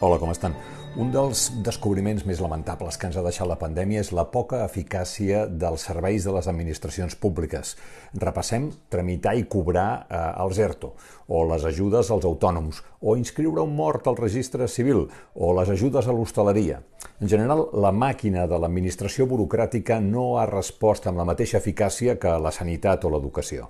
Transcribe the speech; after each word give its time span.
Hola, 0.00 0.16
com 0.16 0.30
estan? 0.30 0.54
Un 0.96 1.10
dels 1.12 1.48
descobriments 1.66 2.22
més 2.26 2.38
lamentables 2.40 2.96
que 2.96 3.08
ens 3.10 3.16
ha 3.18 3.22
deixat 3.22 3.48
la 3.50 3.58
pandèmia 3.60 4.00
és 4.00 4.08
la 4.16 4.24
poca 4.32 4.62
eficàcia 4.64 5.42
dels 5.46 5.84
serveis 5.90 6.24
de 6.24 6.32
les 6.32 6.48
administracions 6.48 7.16
públiques. 7.20 7.74
Repassem 8.16 8.70
tramitar 8.88 9.34
i 9.36 9.44
cobrar 9.50 9.88
eh, 10.08 10.20
els 10.44 10.58
ERTO, 10.64 10.94
o 11.28 11.42
les 11.50 11.66
ajudes 11.68 12.08
als 12.14 12.24
autònoms, 12.24 12.80
o 13.02 13.16
inscriure 13.20 13.62
un 13.66 13.74
mort 13.76 14.08
al 14.08 14.16
registre 14.16 14.66
civil, 14.72 15.04
o 15.34 15.52
les 15.60 15.68
ajudes 15.74 16.08
a 16.08 16.14
l'hostaleria. 16.16 16.80
En 17.20 17.28
general, 17.28 17.66
la 17.74 17.92
màquina 17.92 18.46
de 18.48 18.58
l'administració 18.58 19.26
burocràtica 19.26 20.00
no 20.00 20.38
ha 20.38 20.48
respost 20.48 21.10
amb 21.10 21.20
la 21.20 21.28
mateixa 21.28 21.60
eficàcia 21.60 22.16
que 22.18 22.38
la 22.40 22.54
sanitat 22.54 23.04
o 23.04 23.12
l'educació. 23.12 23.68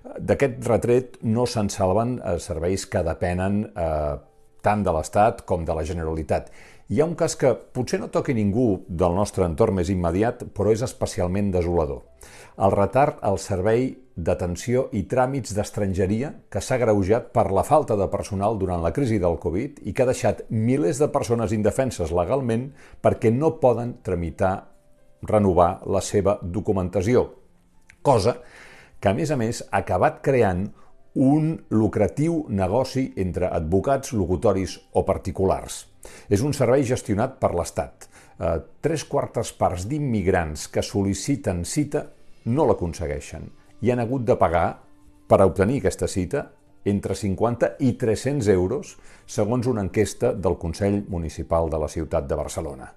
D'aquest 0.00 0.64
retret 0.64 1.18
no 1.28 1.44
se'n 1.46 1.68
salven 1.72 2.18
eh, 2.18 2.38
serveis 2.40 2.86
que 2.88 3.02
depenen 3.04 3.62
eh, 3.68 4.16
tant 4.64 4.84
de 4.84 4.92
l'Estat 4.96 5.42
com 5.48 5.64
de 5.68 5.76
la 5.76 5.84
Generalitat. 5.84 6.48
Hi 6.90 7.00
ha 7.00 7.06
un 7.06 7.14
cas 7.14 7.36
que 7.38 7.52
potser 7.54 8.00
no 8.00 8.08
toqui 8.10 8.34
ningú 8.34 8.82
del 8.88 9.12
nostre 9.14 9.44
entorn 9.46 9.76
més 9.76 9.92
immediat, 9.92 10.42
però 10.56 10.72
és 10.74 10.82
especialment 10.82 11.52
desolador. 11.54 12.00
El 12.60 12.72
retard 12.74 13.20
al 13.22 13.38
servei 13.38 13.92
d'atenció 14.16 14.88
i 14.96 15.04
tràmits 15.08 15.54
d'estrangeria 15.56 16.32
que 16.52 16.60
s'ha 16.60 16.80
greujat 16.80 17.30
per 17.36 17.46
la 17.54 17.64
falta 17.64 17.96
de 17.96 18.08
personal 18.12 18.58
durant 18.58 18.82
la 18.82 18.92
crisi 18.96 19.20
del 19.22 19.38
Covid 19.40 19.78
i 19.86 19.94
que 19.94 20.02
ha 20.02 20.08
deixat 20.10 20.42
milers 20.50 20.98
de 21.00 21.08
persones 21.12 21.54
indefenses 21.56 22.12
legalment 22.12 22.66
perquè 23.00 23.30
no 23.32 23.54
poden 23.62 23.94
tramitar, 24.04 24.56
renovar 25.22 25.70
la 25.86 26.02
seva 26.04 26.38
documentació. 26.42 27.28
Cosa 28.02 28.34
que, 29.00 29.10
a 29.10 29.16
més 29.16 29.32
a 29.32 29.38
més, 29.40 29.62
ha 29.70 29.80
acabat 29.82 30.20
creant 30.24 30.68
un 31.20 31.56
lucratiu 31.74 32.44
negoci 32.48 33.10
entre 33.18 33.48
advocats, 33.50 34.12
locutoris 34.12 34.76
o 34.94 35.02
particulars. 35.08 35.86
És 36.30 36.44
un 36.46 36.54
servei 36.56 36.84
gestionat 36.86 37.40
per 37.40 37.52
l'Estat. 37.56 38.06
Eh, 38.40 38.58
tres 38.80 39.04
quartes 39.04 39.52
parts 39.52 39.88
d'immigrants 39.90 40.68
que 40.72 40.84
sol·liciten 40.84 41.64
cita 41.64 42.06
no 42.46 42.64
l'aconsegueixen 42.68 43.50
i 43.80 43.90
han 43.90 44.00
hagut 44.00 44.24
de 44.28 44.36
pagar 44.40 44.68
per 45.28 45.42
obtenir 45.44 45.80
aquesta 45.80 46.08
cita 46.08 46.46
entre 46.84 47.14
50 47.14 47.76
i 47.80 47.92
300 48.00 48.48
euros, 48.48 48.96
segons 49.26 49.66
una 49.70 49.82
enquesta 49.84 50.32
del 50.32 50.56
Consell 50.58 51.04
Municipal 51.08 51.68
de 51.70 51.78
la 51.78 51.88
ciutat 51.88 52.26
de 52.26 52.38
Barcelona. 52.38 52.88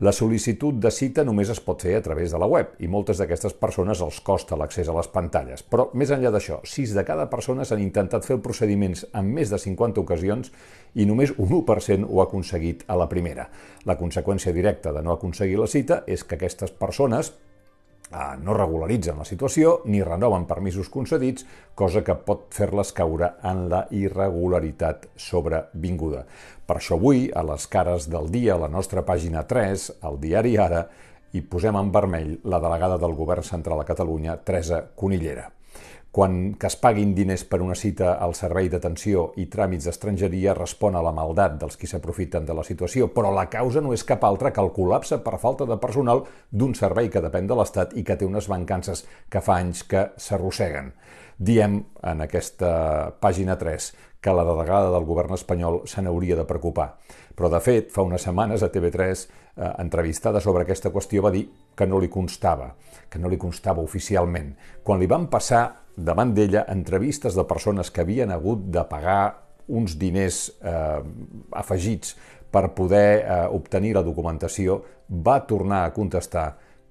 La 0.00 0.12
sol·licitud 0.14 0.78
de 0.80 0.90
cita 0.94 1.24
només 1.26 1.50
es 1.52 1.60
pot 1.60 1.82
fer 1.82 1.96
a 1.98 2.02
través 2.02 2.32
de 2.32 2.38
la 2.38 2.48
web 2.48 2.74
i 2.78 2.88
moltes 2.88 3.18
d'aquestes 3.20 3.56
persones 3.58 4.00
els 4.04 4.20
costa 4.24 4.56
l'accés 4.56 4.88
a 4.88 4.96
les 4.96 5.10
pantalles. 5.10 5.62
Però, 5.62 5.88
més 5.94 6.12
enllà 6.14 6.32
d'això, 6.34 6.60
6 6.64 6.94
de 6.96 7.04
cada 7.04 7.28
persona 7.30 7.66
s'han 7.66 7.82
intentat 7.82 8.24
fer 8.24 8.38
procediments 8.42 9.04
en 9.12 9.32
més 9.34 9.50
de 9.50 9.58
50 9.58 10.00
ocasions 10.00 10.52
i 10.94 11.06
només 11.06 11.34
un 11.36 11.50
1% 11.50 12.08
ho 12.08 12.20
ha 12.20 12.28
aconseguit 12.28 12.86
a 12.86 12.96
la 12.96 13.08
primera. 13.10 13.48
La 13.84 13.98
conseqüència 13.98 14.54
directa 14.54 14.92
de 14.92 15.02
no 15.02 15.12
aconseguir 15.12 15.58
la 15.58 15.70
cita 15.70 16.04
és 16.06 16.24
que 16.24 16.38
aquestes 16.38 16.70
persones 16.70 17.34
no 18.12 18.54
regularitzen 18.54 19.18
la 19.18 19.26
situació 19.26 19.80
ni 19.90 20.02
renoven 20.04 20.44
permisos 20.46 20.90
concedits, 20.92 21.46
cosa 21.74 22.04
que 22.06 22.14
pot 22.14 22.46
fer-les 22.54 22.92
caure 22.94 23.32
en 23.42 23.64
la 23.72 23.84
irregularitat 23.90 25.08
sobrevinguda. 25.16 26.24
Per 26.66 26.76
això 26.78 26.98
avui, 26.98 27.26
a 27.34 27.42
les 27.42 27.66
cares 27.66 28.06
del 28.10 28.30
dia, 28.30 28.54
a 28.54 28.62
la 28.66 28.70
nostra 28.70 29.02
pàgina 29.02 29.42
3, 29.48 29.90
al 30.02 30.20
diari 30.22 30.56
Ara, 30.56 30.86
hi 31.34 31.42
posem 31.42 31.76
en 31.76 31.90
vermell 31.90 32.38
la 32.44 32.62
delegada 32.62 33.00
del 33.02 33.18
Govern 33.18 33.42
Central 33.42 33.82
a 33.82 33.88
Catalunya, 33.88 34.38
Teresa 34.44 34.84
Conillera 34.94 35.50
quan 36.14 36.54
que 36.54 36.68
es 36.70 36.76
paguin 36.78 37.10
diners 37.10 37.42
per 37.50 37.58
una 37.58 37.74
cita 37.74 38.12
al 38.22 38.36
servei 38.38 38.68
d'atenció 38.70 39.32
i 39.42 39.48
tràmits 39.50 39.88
d'estrangeria 39.88 40.52
respon 40.54 40.94
a 40.94 41.02
la 41.02 41.10
maldat 41.10 41.56
dels 41.58 41.74
qui 41.74 41.90
s'aprofiten 41.90 42.46
de 42.46 42.54
la 42.54 42.62
situació, 42.62 43.08
però 43.10 43.32
la 43.34 43.48
causa 43.50 43.82
no 43.82 43.90
és 43.90 44.06
cap 44.06 44.22
altra 44.22 44.52
que 44.54 44.62
el 44.62 44.70
col·lapse 44.76 45.18
per 45.26 45.40
falta 45.42 45.66
de 45.66 45.74
personal 45.82 46.22
d'un 46.54 46.78
servei 46.78 47.10
que 47.10 47.24
depèn 47.24 47.50
de 47.50 47.58
l'Estat 47.58 47.98
i 47.98 48.06
que 48.06 48.14
té 48.14 48.30
unes 48.30 48.46
mancances 48.46 49.02
que 49.26 49.42
fa 49.42 49.58
anys 49.58 49.82
que 49.90 50.06
s'arrosseguen. 50.14 50.94
Diem 51.34 51.80
en 52.06 52.22
aquesta 52.22 53.10
pàgina 53.18 53.58
3 53.58 53.92
que 54.22 54.38
la 54.38 54.46
delegada 54.46 54.94
del 54.94 55.10
govern 55.10 55.34
espanyol 55.34 55.82
se 55.90 56.00
n'hauria 56.00 56.38
de 56.38 56.46
preocupar. 56.46 56.92
Però, 57.34 57.50
de 57.50 57.58
fet, 57.58 57.90
fa 57.90 58.06
unes 58.06 58.22
setmanes 58.22 58.62
a 58.62 58.70
TV3, 58.70 59.26
eh, 59.56 59.72
entrevistada 59.82 60.40
sobre 60.40 60.62
aquesta 60.62 60.94
qüestió, 60.94 61.26
va 61.26 61.34
dir 61.34 61.48
que 61.74 61.90
no 61.90 61.98
li 61.98 62.08
constava, 62.08 62.76
que 63.10 63.18
no 63.18 63.28
li 63.28 63.36
constava 63.36 63.82
oficialment. 63.82 64.54
Quan 64.84 65.02
li 65.02 65.10
van 65.10 65.26
passar 65.26 65.83
davant 65.96 66.34
d'ella 66.34 66.64
entrevistes 66.72 67.36
de 67.36 67.44
persones 67.48 67.90
que 67.90 68.02
havien 68.02 68.32
hagut 68.34 68.66
de 68.72 68.84
pagar 68.90 69.22
uns 69.68 69.96
diners 69.98 70.48
eh, 70.60 71.00
afegits 71.56 72.16
per 72.50 72.68
poder 72.74 73.08
eh, 73.22 73.36
obtenir 73.50 73.94
la 73.96 74.04
documentació, 74.06 74.80
va 75.08 75.40
tornar 75.46 75.84
a 75.84 75.92
contestar 75.94 76.48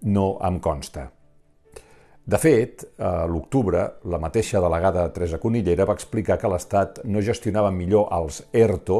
no 0.09 0.37
em 0.43 0.59
consta. 0.59 1.07
De 2.23 2.39
fet, 2.39 2.85
a 3.03 3.25
l'octubre, 3.27 3.81
la 4.07 4.19
mateixa 4.19 4.61
delegada 4.63 5.09
Teresa 5.11 5.39
Conillera 5.43 5.87
va 5.87 5.95
explicar 5.97 6.37
que 6.39 6.51
l'Estat 6.51 7.01
no 7.03 7.23
gestionava 7.23 7.71
millor 7.71 8.07
els 8.15 8.39
ERTO, 8.55 8.99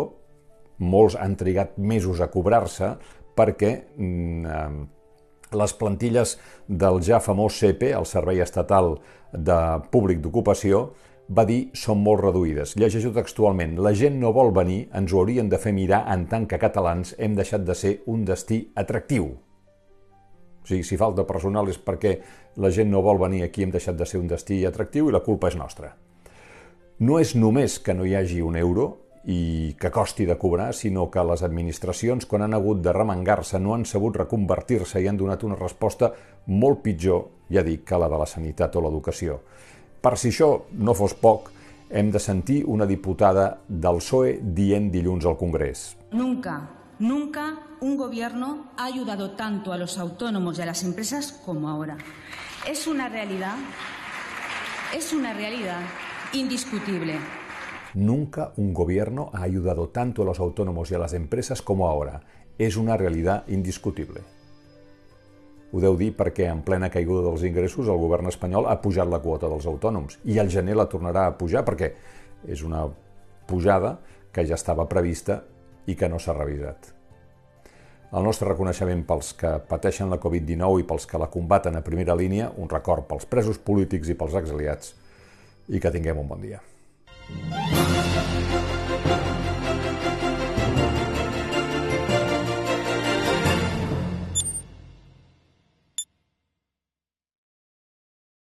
molts 0.84 1.16
han 1.16 1.38
trigat 1.40 1.78
mesos 1.78 2.20
a 2.20 2.28
cobrar-se, 2.31 2.90
perquè 3.38 3.72
mm, 3.96 4.84
les 5.58 5.74
plantilles 5.78 6.38
del 6.68 7.02
ja 7.06 7.19
famós 7.24 7.58
CEPE, 7.62 7.94
el 7.97 8.06
Servei 8.09 8.41
Estatal 8.44 8.97
de 9.34 9.58
Públic 9.91 10.22
d'Ocupació, 10.24 10.90
va 11.30 11.46
dir 11.47 11.69
són 11.78 12.02
molt 12.03 12.22
reduïdes. 12.22 12.75
Llegeixo 12.78 13.14
textualment, 13.16 13.78
la 13.81 13.94
gent 13.96 14.19
no 14.19 14.34
vol 14.36 14.52
venir, 14.56 14.88
ens 14.94 15.14
ho 15.14 15.22
haurien 15.22 15.50
de 15.50 15.59
fer 15.59 15.74
mirar 15.74 16.03
en 16.14 16.28
tant 16.28 16.47
que 16.47 16.59
catalans 16.59 17.16
hem 17.18 17.36
deixat 17.36 17.64
de 17.66 17.75
ser 17.75 17.94
un 18.12 18.25
destí 18.28 18.66
atractiu. 18.75 19.31
O 20.64 20.68
sigui, 20.68 20.84
si 20.88 20.97
falta 21.00 21.25
personal 21.28 21.68
és 21.72 21.80
perquè 21.80 22.18
la 22.64 22.72
gent 22.72 22.91
no 22.91 23.03
vol 23.03 23.20
venir 23.20 23.44
aquí, 23.44 23.64
hem 23.64 23.72
deixat 23.72 23.97
de 24.00 24.08
ser 24.08 24.22
un 24.22 24.30
destí 24.31 24.64
atractiu 24.66 25.09
i 25.09 25.16
la 25.16 25.24
culpa 25.24 25.50
és 25.52 25.58
nostra. 25.59 25.94
No 27.00 27.20
és 27.20 27.34
només 27.35 27.80
que 27.84 27.96
no 27.97 28.06
hi 28.06 28.16
hagi 28.16 28.41
un 28.41 28.56
euro, 28.56 29.03
i 29.25 29.75
que 29.79 29.91
costi 29.91 30.25
de 30.28 30.35
cobrar, 30.38 30.73
sinó 30.75 31.09
que 31.11 31.23
les 31.23 31.44
administracions, 31.44 32.25
quan 32.28 32.44
han 32.44 32.53
hagut 32.53 32.81
de 32.84 32.91
remengar-se, 32.91 33.59
no 33.59 33.73
han 33.73 33.85
sabut 33.88 34.17
reconvertir-se 34.19 35.00
i 35.00 35.07
han 35.07 35.17
donat 35.17 35.44
una 35.47 35.56
resposta 35.56 36.11
molt 36.51 36.84
pitjor, 36.84 37.29
ja 37.50 37.63
dic, 37.63 37.85
que 37.88 38.00
la 38.00 38.09
de 38.11 38.19
la 38.19 38.28
sanitat 38.28 38.75
o 38.75 38.84
l'educació. 38.84 39.39
Per 40.03 40.17
si 40.19 40.34
això 40.34 40.50
no 40.75 40.95
fos 40.97 41.16
poc, 41.16 41.53
hem 41.89 42.09
de 42.11 42.19
sentir 42.19 42.63
una 42.66 42.85
diputada 42.89 43.59
del 43.67 44.01
PSOE 44.01 44.39
dient 44.41 44.89
dilluns 44.91 45.25
al 45.29 45.38
Congrés. 45.38 45.94
Nunca, 46.11 46.57
nunca 47.00 47.45
un 47.79 47.95
gobierno 47.95 48.72
ha 48.78 48.85
ayudado 48.85 49.31
tanto 49.31 49.72
a 49.72 49.78
los 49.78 49.97
autónomos 49.97 50.57
y 50.57 50.63
a 50.63 50.66
las 50.66 50.84
empresas 50.84 51.31
como 51.45 51.69
ahora. 51.69 51.97
Es 52.67 52.88
una 52.88 53.09
realidad, 53.09 53.55
es 54.94 55.13
una 55.13 55.34
realidad 55.34 55.81
indiscutible. 56.34 57.19
Nunca 57.93 58.53
un 58.57 58.73
gobierno 58.73 59.29
ha 59.33 59.43
ayudado 59.43 59.89
tanto 59.89 60.23
a 60.23 60.25
los 60.25 60.39
autónomos 60.39 60.89
y 60.91 60.95
a 60.95 60.99
las 60.99 61.13
empresas 61.13 61.61
como 61.61 61.87
ahora. 61.87 62.21
És 62.57 62.77
una 62.77 62.97
realitat 62.97 63.49
indiscutible. 63.49 64.21
Ho 65.73 65.81
deu 65.81 65.95
dir 65.97 66.11
perquè 66.13 66.45
en 66.51 66.61
plena 66.61 66.91
caiguda 66.93 67.23
dels 67.25 67.41
ingressos 67.49 67.89
el 67.89 67.97
govern 67.97 68.29
espanyol 68.29 68.67
ha 68.69 68.77
pujat 68.81 69.09
la 69.09 69.23
quota 69.23 69.49
dels 69.49 69.65
autònoms 69.65 70.19
i 70.29 70.37
al 70.37 70.51
gener 70.53 70.75
la 70.77 70.85
tornarà 70.85 71.25
a 71.25 71.33
pujar 71.33 71.63
perquè 71.65 71.89
és 72.45 72.61
una 72.61 72.83
pujada 73.49 73.95
que 74.31 74.45
ja 74.45 74.53
estava 74.53 74.85
prevista 74.85 75.41
i 75.89 75.97
que 75.97 76.09
no 76.09 76.21
s'ha 76.21 76.37
revisat. 76.37 76.93
El 78.13 78.21
nostre 78.21 78.51
reconeixement 78.51 79.01
pels 79.09 79.33
que 79.33 79.55
pateixen 79.69 80.13
la 80.13 80.21
Covid-19 80.21 80.83
i 80.83 80.85
pels 80.85 81.09
que 81.09 81.17
la 81.17 81.31
combaten 81.33 81.75
a 81.75 81.81
primera 81.81 82.13
línia, 82.13 82.51
un 82.61 82.69
record 82.69 83.09
pels 83.09 83.25
presos 83.25 83.57
polítics 83.57 84.13
i 84.13 84.17
pels 84.19 84.37
exiliats, 84.37 84.93
i 85.73 85.81
que 85.81 85.93
tinguem 85.97 86.21
un 86.21 86.29
bon 86.29 86.45
dia. 86.45 86.61